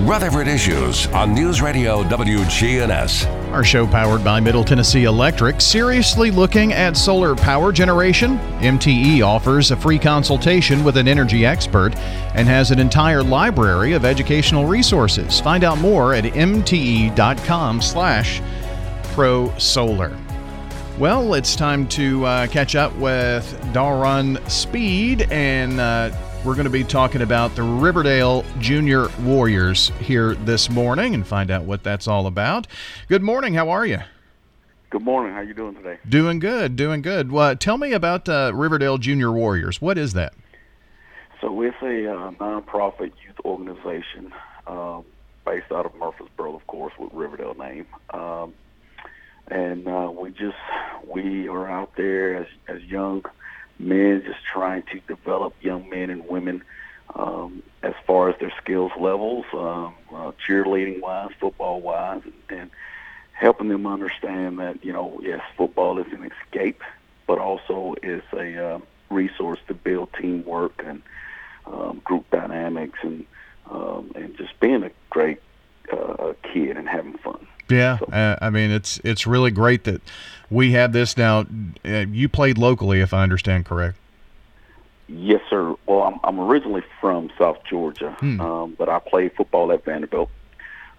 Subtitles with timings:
[0.00, 3.26] Rutherford Issues on News Radio WGNS.
[3.50, 5.58] Our show powered by Middle Tennessee Electric.
[5.62, 8.36] Seriously looking at solar power generation?
[8.60, 11.96] MTE offers a free consultation with an energy expert
[12.34, 15.40] and has an entire library of educational resources.
[15.40, 18.42] Find out more at mte.com slash
[19.14, 20.14] prosolar.
[20.98, 26.10] Well, it's time to uh, catch up with Delron Spead and uh,
[26.46, 31.50] we're going to be talking about the Riverdale Junior Warriors here this morning and find
[31.50, 32.68] out what that's all about.
[33.08, 33.54] Good morning.
[33.54, 33.98] How are you?
[34.90, 35.32] Good morning.
[35.32, 35.98] How are you doing today?
[36.08, 36.76] Doing good.
[36.76, 37.32] Doing good.
[37.32, 39.82] Well, tell me about uh, Riverdale Junior Warriors.
[39.82, 40.34] What is that?
[41.40, 44.32] So it's a uh, nonprofit youth organization
[44.68, 45.04] um,
[45.44, 47.86] based out of Murfreesboro, of course, with Riverdale name.
[48.10, 48.54] Um,
[49.48, 50.54] and uh, we just
[51.12, 53.24] we are out there as as young
[53.78, 56.62] men just trying to develop young men and women
[57.14, 62.70] um, as far as their skills levels, um, uh, cheerleading wise, football wise, and, and
[63.32, 66.82] helping them understand that you know yes, football is an escape,
[67.26, 68.78] but also is a uh,
[69.10, 71.02] resource to build teamwork and
[71.66, 73.24] um, group dynamics and
[73.70, 75.40] um, and just being a great
[75.92, 77.46] uh, kid and having fun.
[77.68, 78.06] Yeah, so.
[78.06, 80.00] uh, I mean it's it's really great that
[80.50, 81.46] we have this now.
[81.84, 83.98] Uh, you played locally, if I understand correct.
[85.08, 85.74] Yes, sir.
[85.86, 88.40] Well, I'm, I'm originally from South Georgia, hmm.
[88.40, 90.30] um, but I played football at Vanderbilt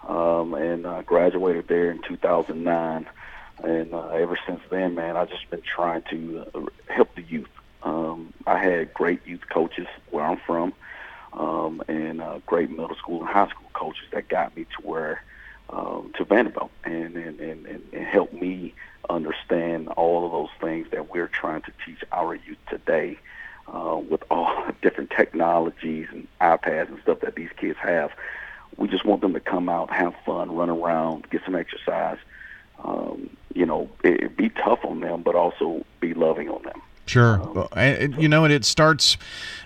[0.08, 3.06] um, and uh, graduated there in 2009.
[3.64, 7.48] And uh, ever since then, man, I've just been trying to uh, help the youth.
[7.82, 10.72] Um, I had great youth coaches where I'm from,
[11.32, 15.22] um, and uh, great middle school and high school coaches that got me to where
[15.70, 18.74] um, to Vanderbilt and, and, and, and help me
[19.10, 23.18] understand all of those things that we're trying to teach our youth today
[23.72, 28.10] uh, with all the different technologies and iPads and stuff that these kids have.
[28.76, 32.18] We just want them to come out, have fun, run around, get some exercise.
[32.84, 36.80] Um, you know, it, be tough on them, but also be loving on them.
[37.08, 37.68] Sure,
[38.18, 39.16] you know, and it starts.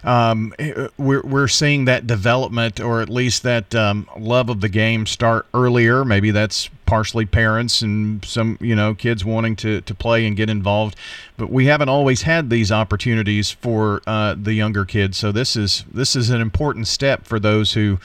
[0.05, 0.55] Um,
[0.97, 5.47] we're we're seeing that development, or at least that um, love of the game, start
[5.53, 6.05] earlier.
[6.05, 10.49] Maybe that's partially parents and some you know kids wanting to to play and get
[10.49, 10.95] involved,
[11.37, 15.17] but we haven't always had these opportunities for uh, the younger kids.
[15.17, 17.99] So this is this is an important step for those who,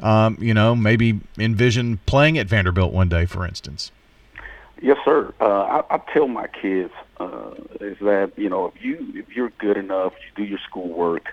[0.00, 3.90] um, you know, maybe envision playing at Vanderbilt one day, for instance.
[4.82, 5.32] Yes, sir.
[5.40, 9.50] Uh, I, I tell my kids uh, is that you know if you if you're
[9.60, 11.28] good enough, you do your schoolwork,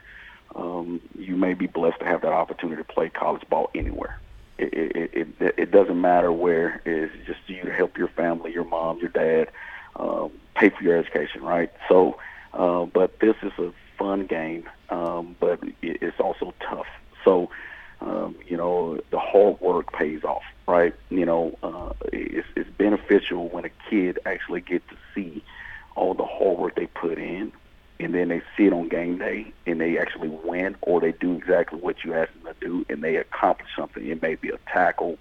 [0.55, 4.19] um, you may be blessed to have that opportunity to play college ball anywhere.
[4.59, 6.81] It it it, it doesn't matter where.
[6.85, 9.49] It's just you to help your family, your mom, your dad,
[9.95, 11.71] um, pay for your education, right?
[11.87, 12.19] So,
[12.53, 16.87] uh, but this is a fun game, um, but it's also tough.
[17.25, 17.49] So
[18.01, 20.93] um, you know, the hard work pays off, right?
[21.09, 25.43] You know, uh, it's, it's beneficial when a kid actually gets to see
[25.95, 27.51] all the hard work they put in,
[27.99, 31.35] and then they see it on game day, and they actually win, or they do
[31.35, 34.05] exactly what you ask them to do, and they accomplish something.
[34.05, 35.17] It may be a tackle,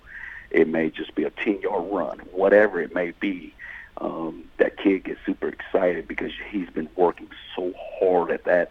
[0.51, 3.55] it may just be a 10-yard run, whatever it may be.
[3.99, 8.71] Um, that kid gets super excited because he's been working so hard at that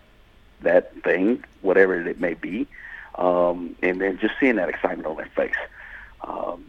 [0.62, 2.68] that thing, whatever it may be
[3.18, 5.56] um, and then just seeing that excitement on their face.
[6.22, 6.66] Um,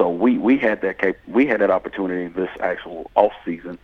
[0.00, 3.78] so we we had that cap- we had that opportunity this actual off season.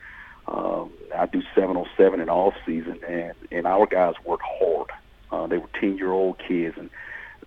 [0.49, 4.89] Um, I do seven on seven in off season, and and our guys work hard.
[5.31, 6.89] Uh, they were ten year old kids, and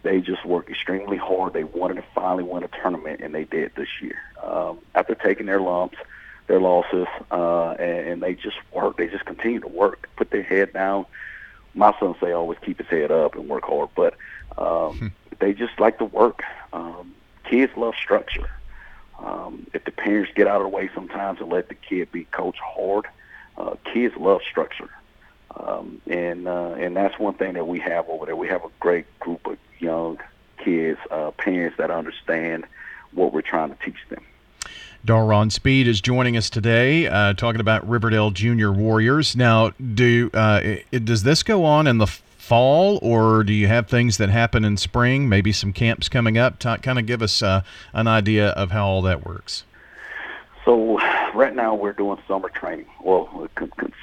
[0.03, 1.53] they just worked extremely hard.
[1.53, 4.19] They wanted to finally win a tournament, and they did this year.
[4.43, 5.97] Um, after taking their lumps,
[6.45, 8.97] their losses, uh, and, and they just work.
[8.97, 11.07] They just continue to work, put their head down.
[11.73, 14.13] My son say always keep his head up and work hard, but
[14.59, 15.07] um, hmm.
[15.39, 16.43] They just like to work.
[16.73, 17.15] Um,
[17.45, 18.49] kids love structure.
[19.23, 22.23] Um, if the parents get out of the way sometimes and let the kid be
[22.25, 23.05] coached hard,
[23.57, 24.89] uh, kids love structure.
[25.55, 28.35] Um, and uh, and that's one thing that we have over there.
[28.35, 30.19] We have a great group of young
[30.57, 32.65] kids, uh, parents that understand
[33.11, 34.23] what we're trying to teach them.
[35.05, 39.35] Delron Spead is joining us today, uh, talking about Riverdale Junior Warriors.
[39.35, 40.61] Now, do uh,
[40.91, 42.07] does this go on in the
[42.49, 45.29] fall, or do you have things that happen in spring?
[45.29, 46.57] Maybe some camps coming up.
[46.57, 47.61] Ta- kind of give us uh,
[47.93, 49.63] an idea of how all that works.
[50.65, 50.99] So
[51.33, 52.87] right now we're doing summer training.
[53.01, 53.47] Well,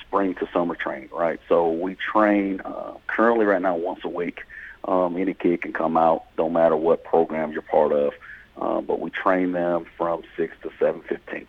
[0.07, 1.41] spring to summer training, right?
[1.49, 4.43] So we train uh, currently right now once a week.
[4.85, 8.13] Um, any kid can come out, don't matter what program you're part of.
[8.57, 11.47] Uh, but we train them from six to seven fifteen.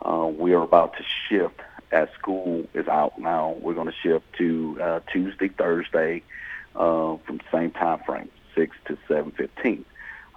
[0.00, 1.60] Uh, we are about to shift
[1.92, 3.56] as school is out now.
[3.60, 6.22] We're going to shift to uh, Tuesday, Thursday,
[6.74, 9.84] uh, from the same time frame, six to seven fifteen.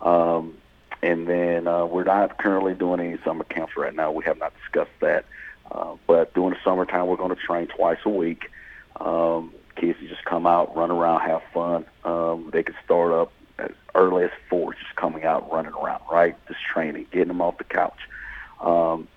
[0.02, 0.58] Um,
[1.02, 4.12] and then uh, we're not currently doing any summer camps right now.
[4.12, 5.26] We have not discussed that.
[5.72, 8.50] Uh, but during the summertime, we're going to train twice a week.
[9.00, 11.86] Um, kids just come out, run around, have fun.
[12.04, 16.36] Um, they can start up as early as four, just coming out, running around, right?
[16.48, 18.00] Just training, getting them off the couch.
[18.62, 19.08] Um,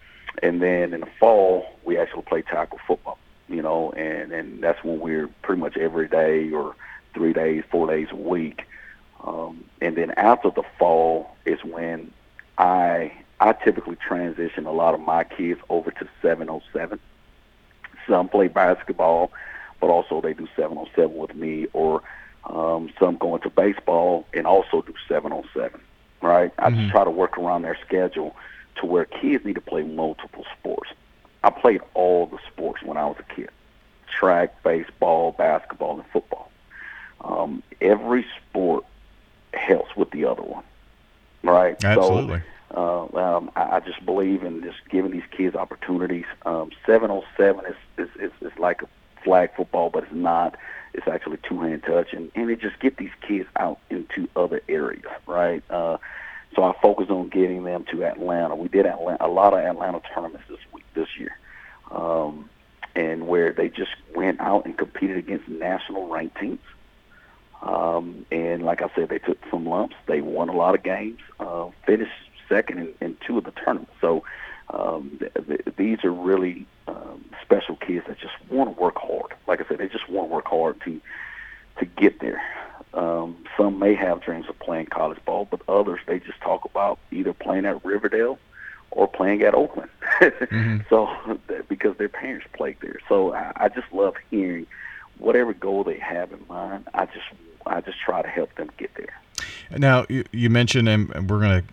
[0.42, 3.18] and then in the fall, we actually play tackle football,
[3.48, 6.74] you know, and, and that's when we're pretty much every day or
[7.14, 8.62] three days, four days a week.
[9.24, 12.12] Um, and then after the fall is when
[12.58, 16.98] I I typically transition a lot of my kids over to 707.
[18.08, 19.32] Some play basketball,
[19.80, 22.02] but also they do 707 with me, or
[22.44, 25.80] um, some go into baseball and also do 707.
[26.20, 26.52] Right?
[26.58, 26.76] I Mhm.
[26.76, 28.36] just try to work around their schedule
[28.76, 30.90] to where kids need to play multiple sports.
[31.44, 33.50] I played all the sports when I was a kid:
[34.08, 36.50] track, baseball, basketball, and football.
[37.22, 38.84] Um, every sport
[39.54, 40.64] helps with the other one,
[41.42, 41.82] right?
[41.84, 42.38] Absolutely.
[42.38, 46.24] So, uh, um, I, I just believe in just giving these kids opportunities.
[46.46, 48.88] Um, 707 is, is, is, is like a
[49.22, 50.56] flag football, but it's not.
[50.94, 55.04] It's actually two-hand touch, and, and it just get these kids out into other areas,
[55.26, 55.62] right?
[55.70, 55.96] Uh,
[56.54, 58.54] so I focus on getting them to Atlanta.
[58.54, 61.38] We did Atlanta, a lot of Atlanta tournaments this week, this year,
[61.90, 62.48] um,
[62.94, 66.60] and where they just went out and competed against national ranked teams.
[67.62, 69.94] Um, and like I said, they took some lumps.
[70.06, 72.10] They won a lot of games, uh, finished
[72.48, 73.92] second in, in two of the tournaments.
[74.00, 74.24] So
[74.70, 79.34] um, th- th- these are really um, special kids that just want to work hard.
[79.46, 81.00] Like I said, they just want to work hard to
[81.78, 82.42] to get there.
[82.94, 86.98] Um, some may have dreams of playing college ball, but others they just talk about
[87.10, 88.38] either playing at Riverdale
[88.90, 89.90] or playing at Oakland.
[90.20, 90.84] Mhm.
[90.88, 91.08] So
[91.68, 92.98] because their parents played there.
[93.08, 94.66] So I, I just love hearing
[95.18, 96.86] whatever goal they have in mind.
[96.94, 97.26] I just
[97.66, 99.20] I just try to help them get there.
[99.76, 101.68] Now, you, you mentioned, and we're going to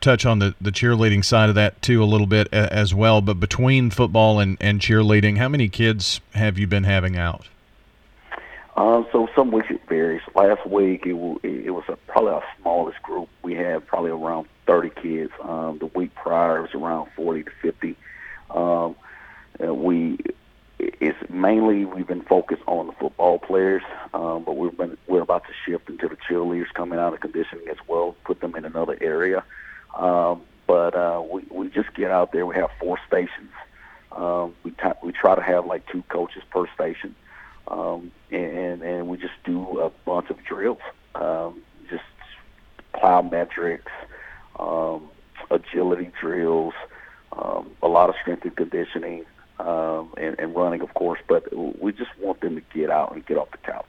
[0.00, 3.20] touch on the, the cheerleading side of that too a little bit as well.
[3.20, 7.48] But between football and, and cheerleading, how many kids have you been having out?
[8.76, 10.22] Um, so some weeks it varies.
[10.34, 13.28] Last week it, it was a, probably our smallest group.
[13.42, 15.32] We had probably around 30 kids.
[15.42, 17.96] Um, the week prior it was around 40 to 50.
[18.50, 18.96] Um,
[19.62, 20.18] uh, we
[20.80, 23.82] it's mainly we've been focused on the football players,
[24.12, 27.68] um, but we've been we're about to shift into the cheerleaders coming out of conditioning
[27.68, 28.16] as well.
[28.24, 29.44] Put them in another area.
[29.96, 32.44] Um, but uh, we we just get out there.
[32.44, 33.52] We have four stations.
[34.10, 37.14] Um, we t- we try to have like two coaches per station
[37.68, 40.78] um, and and we just do a bunch of drills,
[41.14, 42.02] um, just
[42.94, 43.90] plyometrics,
[44.58, 45.08] um,
[45.50, 46.74] agility drills,
[47.32, 49.24] um, a lot of strength and conditioning,
[49.58, 51.20] um, and, and running, of course.
[51.28, 51.44] But
[51.80, 53.86] we just want them to get out and get off the couch.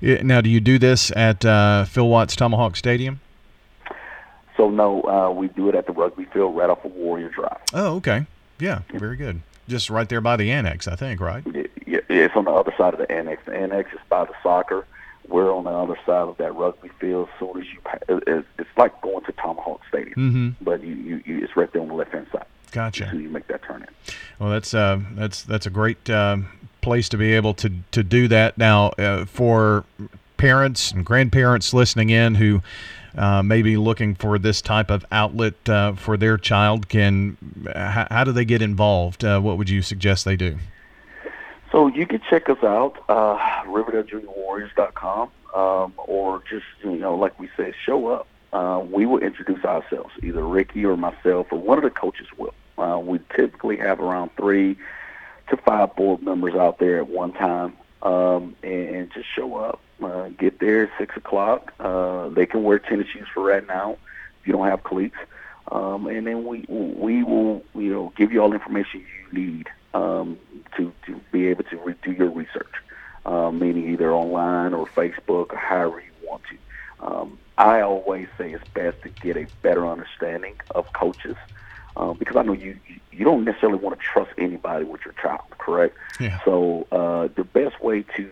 [0.00, 3.20] Now, do you do this at uh, Phil Watts Tomahawk Stadium?
[4.56, 7.58] So no, uh, we do it at the rugby field right off of Warrior Drive.
[7.74, 8.26] Oh, okay.
[8.58, 9.42] Yeah, very good.
[9.68, 11.44] Just right there by the annex, I think, right?
[12.16, 13.42] Yeah, it's on the other side of the annex.
[13.44, 14.86] The annex is by the soccer.
[15.28, 17.28] We're on the other side of that rugby field.
[17.34, 20.64] As soon as you, it's like going to Tomahawk Stadium, Mm-hmm.
[20.64, 22.46] but you, you, you, it's right there on the left hand side.
[22.72, 23.08] Gotcha.
[23.10, 23.88] So you make that turn in.
[24.38, 26.38] Well, that's uh, that's that's a great uh,
[26.80, 28.56] place to be able to to do that.
[28.56, 29.84] Now, uh, for
[30.36, 32.62] parents and grandparents listening in who
[33.16, 37.36] uh, may be looking for this type of outlet uh, for their child, can
[37.74, 39.24] how, how do they get involved?
[39.24, 40.58] Uh, what would you suggest they do?
[41.76, 47.50] So you can check us out, uh, RiverdaleJuniorWarriors.com, um, or just, you know, like we
[47.54, 48.26] said, show up.
[48.50, 52.54] Uh, we will introduce ourselves, either Ricky or myself, or one of the coaches will.
[52.78, 54.78] Uh, we typically have around three
[55.50, 59.78] to five board members out there at one time, um, and, and just show up.
[60.02, 61.74] Uh, get there at 6 o'clock.
[61.78, 63.98] Uh, they can wear tennis shoes for right now
[64.40, 65.16] if you don't have cleats.
[65.70, 69.68] Um, and then we we will you know give you all the information you need
[69.96, 70.38] um,
[70.76, 72.74] to to be able to re- do your research,
[73.24, 77.06] um, meaning either online or Facebook or however you want to.
[77.06, 81.36] Um, I always say it's best to get a better understanding of coaches
[81.96, 82.78] um, because I know you
[83.10, 85.96] you don't necessarily want to trust anybody with your child, correct?
[86.20, 86.38] Yeah.
[86.44, 88.30] So uh, the best way to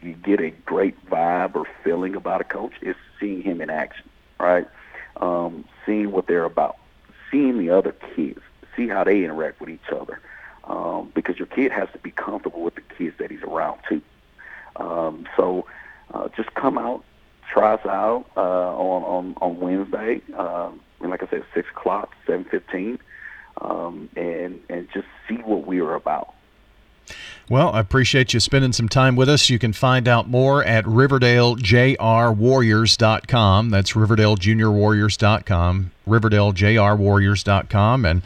[0.00, 4.08] you get a great vibe or feeling about a coach is seeing him in action,
[4.38, 4.66] right?
[5.16, 6.76] Um, seeing what they're about,
[7.30, 8.40] seeing the other kids,
[8.76, 10.20] see how they interact with each other,
[10.68, 14.02] um, because your kid has to be comfortable with the kids that he's around too.
[14.76, 15.66] Um, so
[16.14, 17.04] uh, just come out,
[17.52, 22.12] try us out uh, on on on Wednesday, um, and like I said, six o'clock,
[22.26, 22.98] seven fifteen,
[23.60, 26.34] um, and and just see what we are about.
[27.50, 29.48] Well, I appreciate you spending some time with us.
[29.48, 33.70] You can find out more at riverdalejrwarriors.com.
[33.70, 38.04] That's riverdalejuniorwarriors.com, riverdalejrwarriors.com.
[38.04, 38.20] And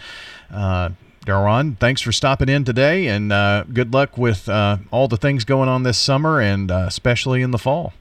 [0.53, 0.91] uh,
[1.25, 5.45] Delron, thanks for stopping in today, and uh, good luck with uh, all the things
[5.45, 7.93] going on this summer and uh, especially in the fall.